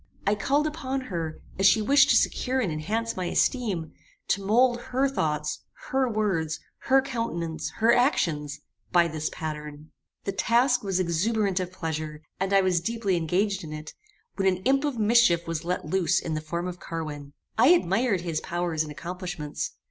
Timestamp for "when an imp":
14.37-14.85